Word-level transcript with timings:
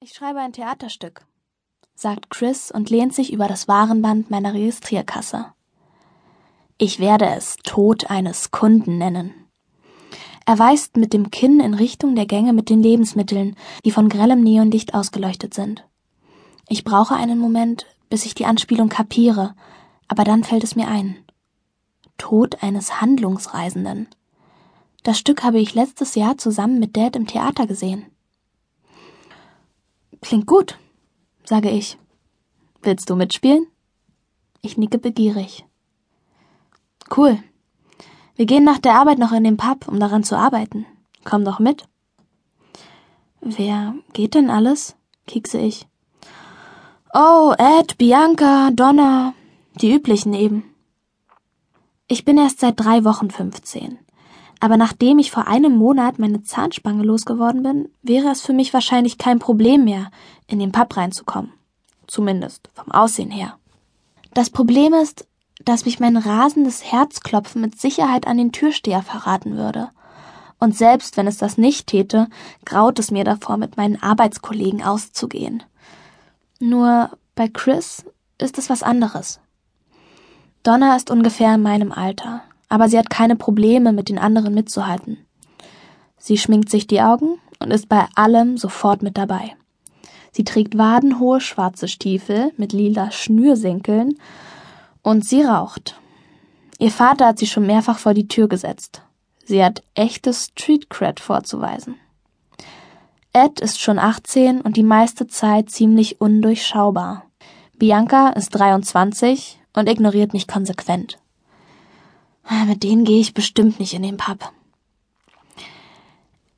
Ich 0.00 0.14
schreibe 0.14 0.38
ein 0.38 0.52
Theaterstück, 0.52 1.26
sagt 1.96 2.30
Chris 2.30 2.70
und 2.70 2.88
lehnt 2.88 3.12
sich 3.12 3.32
über 3.32 3.48
das 3.48 3.66
Warenband 3.66 4.30
meiner 4.30 4.54
Registrierkasse. 4.54 5.46
Ich 6.78 7.00
werde 7.00 7.26
es 7.26 7.56
Tod 7.64 8.08
eines 8.08 8.52
Kunden 8.52 8.98
nennen. 8.98 9.34
Er 10.46 10.56
weist 10.56 10.96
mit 10.96 11.12
dem 11.12 11.32
Kinn 11.32 11.58
in 11.58 11.74
Richtung 11.74 12.14
der 12.14 12.26
Gänge 12.26 12.52
mit 12.52 12.70
den 12.70 12.80
Lebensmitteln, 12.80 13.56
die 13.84 13.90
von 13.90 14.08
grellem 14.08 14.40
Neonlicht 14.40 14.94
ausgeleuchtet 14.94 15.52
sind. 15.52 15.84
Ich 16.68 16.84
brauche 16.84 17.16
einen 17.16 17.40
Moment, 17.40 17.86
bis 18.08 18.24
ich 18.24 18.34
die 18.34 18.46
Anspielung 18.46 18.88
kapiere, 18.88 19.56
aber 20.06 20.22
dann 20.22 20.44
fällt 20.44 20.62
es 20.62 20.76
mir 20.76 20.86
ein. 20.86 21.16
Tod 22.18 22.62
eines 22.62 23.00
Handlungsreisenden. 23.00 24.06
Das 25.02 25.18
Stück 25.18 25.42
habe 25.42 25.58
ich 25.58 25.74
letztes 25.74 26.14
Jahr 26.14 26.38
zusammen 26.38 26.78
mit 26.78 26.96
Dad 26.96 27.16
im 27.16 27.26
Theater 27.26 27.66
gesehen. 27.66 28.06
Klingt 30.20 30.46
gut, 30.46 30.78
sage 31.44 31.70
ich. 31.70 31.98
Willst 32.82 33.08
du 33.10 33.16
mitspielen? 33.16 33.66
Ich 34.62 34.76
nicke 34.76 34.98
begierig. 34.98 35.64
Cool. 37.16 37.42
Wir 38.36 38.46
gehen 38.46 38.64
nach 38.64 38.78
der 38.78 38.94
Arbeit 38.94 39.18
noch 39.18 39.32
in 39.32 39.44
den 39.44 39.56
Pub, 39.56 39.88
um 39.88 39.98
daran 39.98 40.24
zu 40.24 40.36
arbeiten. 40.36 40.86
Komm 41.24 41.44
doch 41.44 41.58
mit. 41.58 41.88
Wer 43.40 43.94
geht 44.12 44.34
denn 44.34 44.50
alles? 44.50 44.96
kiekse 45.26 45.58
ich. 45.58 45.86
Oh, 47.14 47.54
Ed, 47.56 47.98
Bianca, 47.98 48.70
Donna, 48.70 49.34
die 49.80 49.92
üblichen 49.92 50.34
eben. 50.34 50.64
Ich 52.06 52.24
bin 52.24 52.38
erst 52.38 52.60
seit 52.60 52.78
drei 52.78 53.04
Wochen 53.04 53.30
15. 53.30 53.98
Aber 54.60 54.76
nachdem 54.76 55.18
ich 55.18 55.30
vor 55.30 55.46
einem 55.46 55.76
Monat 55.76 56.18
meine 56.18 56.42
Zahnspange 56.42 57.04
losgeworden 57.04 57.62
bin, 57.62 57.88
wäre 58.02 58.28
es 58.28 58.42
für 58.42 58.52
mich 58.52 58.74
wahrscheinlich 58.74 59.18
kein 59.18 59.38
Problem 59.38 59.84
mehr, 59.84 60.10
in 60.46 60.58
den 60.58 60.72
Pub 60.72 60.96
reinzukommen. 60.96 61.52
Zumindest 62.06 62.68
vom 62.74 62.90
Aussehen 62.90 63.30
her. 63.30 63.58
Das 64.34 64.50
Problem 64.50 64.94
ist, 64.94 65.26
dass 65.64 65.84
mich 65.84 66.00
mein 66.00 66.16
rasendes 66.16 66.84
Herzklopfen 66.84 67.60
mit 67.60 67.80
Sicherheit 67.80 68.26
an 68.26 68.38
den 68.38 68.52
Türsteher 68.52 69.02
verraten 69.02 69.56
würde. 69.56 69.90
Und 70.58 70.76
selbst 70.76 71.16
wenn 71.16 71.26
es 71.26 71.38
das 71.38 71.58
nicht 71.58 71.86
täte, 71.86 72.28
graut 72.64 72.98
es 72.98 73.10
mir 73.10 73.24
davor, 73.24 73.56
mit 73.56 73.76
meinen 73.76 74.00
Arbeitskollegen 74.02 74.82
auszugehen. 74.82 75.62
Nur 76.58 77.10
bei 77.34 77.48
Chris 77.48 78.04
ist 78.38 78.58
es 78.58 78.68
was 78.68 78.82
anderes. 78.82 79.40
Donna 80.64 80.96
ist 80.96 81.10
ungefähr 81.10 81.54
in 81.54 81.62
meinem 81.62 81.92
Alter, 81.92 82.42
aber 82.68 82.88
sie 82.88 82.98
hat 82.98 83.10
keine 83.10 83.36
Probleme, 83.36 83.92
mit 83.92 84.08
den 84.08 84.18
anderen 84.18 84.54
mitzuhalten. 84.54 85.18
Sie 86.18 86.38
schminkt 86.38 86.70
sich 86.70 86.86
die 86.86 87.00
Augen 87.00 87.38
und 87.58 87.70
ist 87.70 87.88
bei 87.88 88.06
allem 88.14 88.58
sofort 88.58 89.02
mit 89.02 89.16
dabei. 89.16 89.56
Sie 90.32 90.44
trägt 90.44 90.76
wadenhohe 90.76 91.40
schwarze 91.40 91.88
Stiefel 91.88 92.52
mit 92.56 92.72
lila 92.72 93.10
Schnürsenkeln 93.10 94.18
und 95.02 95.24
sie 95.24 95.42
raucht. 95.42 95.98
Ihr 96.78 96.90
Vater 96.90 97.26
hat 97.26 97.38
sie 97.38 97.46
schon 97.46 97.66
mehrfach 97.66 97.98
vor 97.98 98.14
die 98.14 98.28
Tür 98.28 98.48
gesetzt. 98.48 99.02
Sie 99.44 99.64
hat 99.64 99.82
echtes 99.94 100.50
Street 100.52 100.90
Cred 100.90 101.20
vorzuweisen. 101.20 101.96
Ed 103.32 103.60
ist 103.60 103.80
schon 103.80 103.98
18 103.98 104.60
und 104.60 104.76
die 104.76 104.82
meiste 104.82 105.26
Zeit 105.26 105.70
ziemlich 105.70 106.20
undurchschaubar. 106.20 107.24
Bianca 107.78 108.30
ist 108.30 108.50
23 108.50 109.60
und 109.74 109.88
ignoriert 109.88 110.32
mich 110.32 110.46
konsequent. 110.46 111.18
Mit 112.66 112.82
denen 112.82 113.04
gehe 113.04 113.20
ich 113.20 113.34
bestimmt 113.34 113.80
nicht 113.80 113.94
in 113.94 114.02
den 114.02 114.16
Pub. 114.16 114.52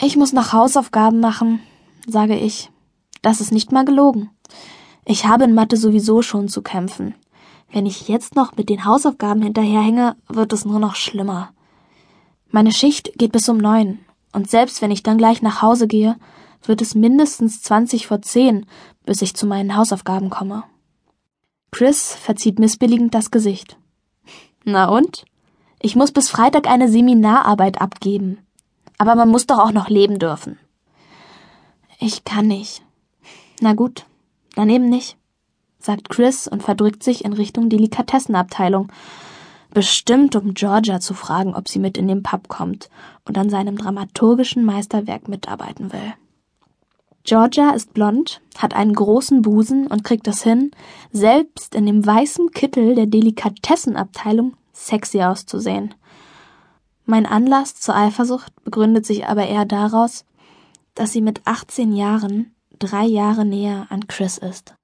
Ich 0.00 0.16
muss 0.16 0.32
noch 0.32 0.52
Hausaufgaben 0.52 1.20
machen, 1.20 1.60
sage 2.06 2.36
ich. 2.36 2.70
Das 3.22 3.40
ist 3.40 3.52
nicht 3.52 3.72
mal 3.72 3.84
gelogen. 3.84 4.30
Ich 5.04 5.26
habe 5.26 5.44
in 5.44 5.54
Mathe 5.54 5.76
sowieso 5.76 6.22
schon 6.22 6.48
zu 6.48 6.62
kämpfen. 6.62 7.14
Wenn 7.70 7.86
ich 7.86 8.08
jetzt 8.08 8.36
noch 8.36 8.56
mit 8.56 8.68
den 8.68 8.84
Hausaufgaben 8.84 9.42
hinterherhänge, 9.42 10.16
wird 10.28 10.52
es 10.52 10.64
nur 10.64 10.78
noch 10.78 10.94
schlimmer. 10.94 11.50
Meine 12.50 12.72
Schicht 12.72 13.12
geht 13.18 13.32
bis 13.32 13.48
um 13.48 13.58
neun, 13.58 13.98
und 14.32 14.50
selbst 14.50 14.82
wenn 14.82 14.90
ich 14.90 15.02
dann 15.02 15.18
gleich 15.18 15.42
nach 15.42 15.62
Hause 15.62 15.86
gehe, 15.88 16.16
wird 16.62 16.82
es 16.82 16.94
mindestens 16.94 17.62
zwanzig 17.62 18.06
vor 18.06 18.22
zehn, 18.22 18.66
bis 19.04 19.22
ich 19.22 19.34
zu 19.34 19.46
meinen 19.46 19.76
Hausaufgaben 19.76 20.30
komme. 20.30 20.64
Chris 21.70 22.14
verzieht 22.14 22.58
missbilligend 22.58 23.14
das 23.14 23.30
Gesicht. 23.30 23.76
Na 24.64 24.86
und? 24.88 25.24
Ich 25.86 25.94
muss 25.94 26.10
bis 26.10 26.28
Freitag 26.28 26.66
eine 26.66 26.88
Seminararbeit 26.88 27.80
abgeben. 27.80 28.38
Aber 28.98 29.14
man 29.14 29.28
muss 29.28 29.46
doch 29.46 29.60
auch 29.60 29.70
noch 29.70 29.88
leben 29.88 30.18
dürfen. 30.18 30.58
Ich 32.00 32.24
kann 32.24 32.48
nicht. 32.48 32.82
Na 33.60 33.72
gut, 33.74 34.04
dann 34.56 34.68
eben 34.68 34.88
nicht 34.88 35.16
sagt 35.86 36.08
Chris 36.08 36.48
und 36.48 36.62
verdrückt 36.62 37.02
sich 37.02 37.24
in 37.24 37.32
Richtung 37.32 37.68
Delikatessenabteilung. 37.68 38.88
Bestimmt, 39.72 40.34
um 40.34 40.54
Georgia 40.54 40.98
zu 40.98 41.14
fragen, 41.14 41.54
ob 41.54 41.68
sie 41.68 41.78
mit 41.78 41.96
in 41.96 42.08
den 42.08 42.24
Pub 42.24 42.48
kommt 42.48 42.90
und 43.24 43.38
an 43.38 43.48
seinem 43.48 43.78
dramaturgischen 43.78 44.64
Meisterwerk 44.64 45.28
mitarbeiten 45.28 45.92
will. 45.92 46.14
Georgia 47.22 47.70
ist 47.70 47.94
blond, 47.94 48.40
hat 48.58 48.74
einen 48.74 48.94
großen 48.94 49.42
Busen 49.42 49.86
und 49.86 50.02
kriegt 50.02 50.26
es 50.26 50.42
hin, 50.42 50.72
selbst 51.12 51.74
in 51.76 51.86
dem 51.86 52.04
weißen 52.04 52.50
Kittel 52.50 52.94
der 52.96 53.06
Delikatessenabteilung 53.06 54.54
sexy 54.76 55.22
auszusehen. 55.22 55.94
Mein 57.04 57.26
Anlass 57.26 57.76
zur 57.76 57.94
Eifersucht 57.94 58.52
begründet 58.64 59.06
sich 59.06 59.26
aber 59.26 59.46
eher 59.46 59.64
daraus, 59.64 60.24
dass 60.94 61.12
sie 61.12 61.20
mit 61.20 61.40
18 61.46 61.92
Jahren 61.92 62.54
drei 62.78 63.04
Jahre 63.04 63.44
näher 63.44 63.86
an 63.90 64.08
Chris 64.08 64.38
ist 64.38 64.74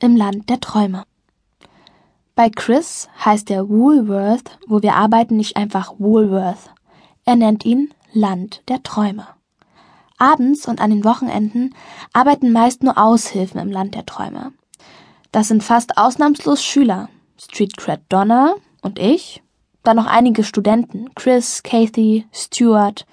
im 0.00 0.16
Land 0.16 0.48
der 0.48 0.60
Träume. 0.60 1.04
Bei 2.34 2.48
Chris 2.48 3.08
heißt 3.22 3.50
der 3.50 3.68
Woolworth, 3.68 4.58
wo 4.66 4.82
wir 4.82 4.94
arbeiten, 4.94 5.36
nicht 5.36 5.56
einfach 5.56 5.92
Woolworth. 5.98 6.70
Er 7.26 7.36
nennt 7.36 7.64
ihn 7.66 7.92
Land 8.12 8.62
der 8.68 8.82
Träume. 8.82 9.26
Abends 10.18 10.66
und 10.66 10.80
an 10.80 10.90
den 10.90 11.04
Wochenenden 11.04 11.74
arbeiten 12.12 12.50
meist 12.50 12.82
nur 12.82 12.98
Aushilfen 12.98 13.60
im 13.60 13.70
Land 13.70 13.94
der 13.94 14.06
Träume. 14.06 14.52
Das 15.32 15.48
sind 15.48 15.62
fast 15.62 15.98
ausnahmslos 15.98 16.62
Schüler. 16.62 17.08
Street 17.40 17.76
Cred 17.76 18.00
Donna 18.08 18.54
und 18.82 18.98
ich, 18.98 19.42
dann 19.82 19.96
noch 19.96 20.06
einige 20.06 20.44
Studenten, 20.44 21.14
Chris, 21.14 21.62
Kathy, 21.62 22.26
Stuart 22.32 23.06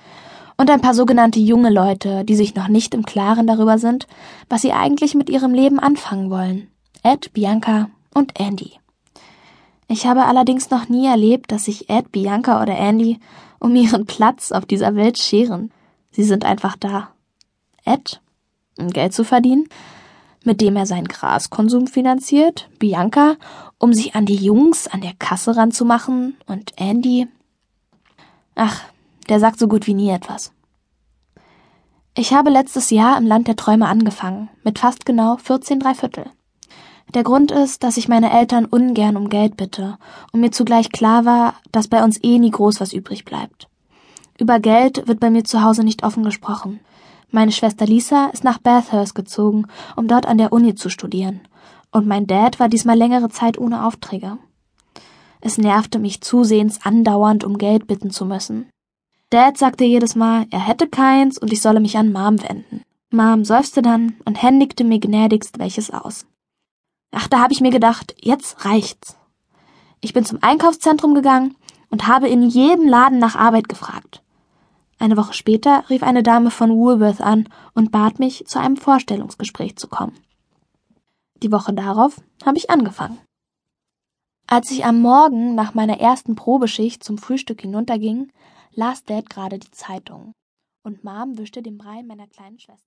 und 0.57 0.69
ein 0.69 0.81
paar 0.81 0.93
sogenannte 0.93 1.39
junge 1.39 1.69
Leute, 1.69 2.25
die 2.25 2.35
sich 2.35 2.55
noch 2.55 2.67
nicht 2.67 2.93
im 2.93 3.05
Klaren 3.05 3.47
darüber 3.47 3.77
sind, 3.77 4.07
was 4.49 4.61
sie 4.61 4.73
eigentlich 4.73 5.15
mit 5.15 5.29
ihrem 5.29 5.53
Leben 5.53 5.79
anfangen 5.79 6.29
wollen. 6.29 6.67
Ed, 7.03 7.31
Bianca 7.33 7.89
und 8.13 8.39
Andy. 8.39 8.73
Ich 9.87 10.05
habe 10.05 10.25
allerdings 10.25 10.69
noch 10.69 10.89
nie 10.89 11.07
erlebt, 11.07 11.51
dass 11.51 11.65
sich 11.65 11.89
Ed, 11.89 12.11
Bianca 12.11 12.61
oder 12.61 12.77
Andy 12.77 13.19
um 13.59 13.75
ihren 13.75 14.05
Platz 14.05 14.51
auf 14.51 14.65
dieser 14.65 14.95
Welt 14.95 15.17
scheren. 15.17 15.71
Sie 16.11 16.23
sind 16.23 16.43
einfach 16.43 16.75
da. 16.75 17.09
Ed, 17.85 18.19
um 18.77 18.89
Geld 18.89 19.13
zu 19.13 19.23
verdienen, 19.23 19.69
mit 20.43 20.61
dem 20.61 20.75
er 20.75 20.85
seinen 20.85 21.07
Graskonsum 21.07 21.87
finanziert, 21.87 22.69
Bianca, 22.79 23.35
um 23.77 23.93
sich 23.93 24.15
an 24.15 24.25
die 24.25 24.35
Jungs 24.35 24.87
an 24.87 25.01
der 25.01 25.13
Kasse 25.17 25.55
ranzumachen 25.55 26.37
und 26.45 26.73
Andy. 26.77 27.27
Ach, 28.55 28.81
der 29.29 29.39
sagt 29.39 29.59
so 29.59 29.67
gut 29.67 29.87
wie 29.87 29.93
nie 29.93 30.09
etwas. 30.09 30.51
Ich 32.15 32.33
habe 32.33 32.49
letztes 32.49 32.89
Jahr 32.89 33.17
im 33.17 33.27
Land 33.27 33.47
der 33.47 33.55
Träume 33.55 33.87
angefangen, 33.87 34.49
mit 34.63 34.79
fast 34.79 35.05
genau 35.05 35.37
14 35.37 35.79
Dreiviertel. 35.79 36.25
Der 37.13 37.23
Grund 37.23 37.51
ist, 37.51 37.83
dass 37.83 37.97
ich 37.97 38.07
meine 38.07 38.31
Eltern 38.31 38.65
ungern 38.65 39.15
um 39.15 39.29
Geld 39.29 39.55
bitte 39.55 39.97
und 40.33 40.41
mir 40.41 40.51
zugleich 40.51 40.91
klar 40.91 41.25
war, 41.25 41.53
dass 41.71 41.87
bei 41.87 42.03
uns 42.03 42.21
eh 42.23 42.39
nie 42.39 42.51
groß 42.51 42.81
was 42.81 42.91
übrig 42.91 43.23
bleibt. 43.23 43.67
Über 44.39 44.59
Geld 44.59 45.07
wird 45.07 45.19
bei 45.19 45.29
mir 45.29 45.43
zu 45.43 45.63
Hause 45.63 45.83
nicht 45.83 46.03
offen 46.03 46.23
gesprochen. 46.23 46.79
Meine 47.31 47.51
Schwester 47.51 47.85
Lisa 47.85 48.27
ist 48.27 48.43
nach 48.43 48.59
Bathurst 48.59 49.15
gezogen, 49.15 49.65
um 49.95 50.07
dort 50.07 50.25
an 50.25 50.37
der 50.37 50.53
Uni 50.53 50.75
zu 50.75 50.89
studieren. 50.89 51.41
Und 51.91 52.07
mein 52.07 52.27
Dad 52.27 52.59
war 52.59 52.69
diesmal 52.69 52.97
längere 52.97 53.29
Zeit 53.29 53.57
ohne 53.57 53.85
Aufträge. 53.85 54.37
Es 55.41 55.57
nervte 55.57 55.99
mich 55.99 56.21
zusehends 56.21 56.79
andauernd 56.83 57.43
um 57.43 57.57
Geld 57.57 57.87
bitten 57.87 58.11
zu 58.11 58.25
müssen. 58.25 58.69
Dad 59.29 59.57
sagte 59.57 59.83
jedes 59.83 60.15
Mal, 60.15 60.45
er 60.51 60.65
hätte 60.65 60.87
keins 60.87 61.37
und 61.37 61.51
ich 61.51 61.61
solle 61.61 61.79
mich 61.79 61.97
an 61.97 62.11
Mom 62.11 62.41
wenden. 62.41 62.81
Mom 63.11 63.43
seufzte 63.43 63.81
dann 63.81 64.15
und 64.25 64.41
händigte 64.41 64.83
mir 64.83 64.99
gnädigst 64.99 65.59
welches 65.59 65.91
aus. 65.91 66.25
Ach, 67.11 67.27
da 67.27 67.39
habe 67.39 67.53
ich 67.53 67.61
mir 67.61 67.71
gedacht, 67.71 68.15
jetzt 68.19 68.65
reicht's. 68.65 69.17
Ich 70.01 70.13
bin 70.13 70.25
zum 70.25 70.39
Einkaufszentrum 70.41 71.13
gegangen 71.13 71.55
und 71.89 72.07
habe 72.07 72.27
in 72.27 72.43
jedem 72.43 72.87
Laden 72.87 73.19
nach 73.19 73.35
Arbeit 73.35 73.69
gefragt. 73.69 74.21
Eine 74.99 75.17
Woche 75.17 75.33
später 75.33 75.89
rief 75.89 76.03
eine 76.03 76.23
Dame 76.23 76.49
von 76.49 76.71
Woolworth 76.71 77.21
an 77.21 77.47
und 77.73 77.91
bat 77.91 78.19
mich, 78.19 78.45
zu 78.47 78.59
einem 78.59 78.77
Vorstellungsgespräch 78.77 79.75
zu 79.75 79.87
kommen. 79.87 80.17
Die 81.43 81.51
Woche 81.51 81.73
darauf 81.73 82.21
habe 82.45 82.57
ich 82.57 82.69
angefangen. 82.69 83.19
Als 84.47 84.71
ich 84.71 84.85
am 84.85 85.01
Morgen 85.01 85.55
nach 85.55 85.73
meiner 85.73 85.99
ersten 85.99 86.35
Probeschicht 86.35 87.03
zum 87.03 87.17
Frühstück 87.17 87.61
hinunterging, 87.61 88.31
las 88.71 89.03
Dad 89.03 89.29
gerade 89.29 89.59
die 89.59 89.71
Zeitung 89.71 90.33
und 90.83 91.03
Mom 91.03 91.37
wischte 91.37 91.61
den 91.61 91.77
Brei 91.77 92.01
meiner 92.01 92.27
kleinen 92.27 92.59
Schwester. 92.59 92.85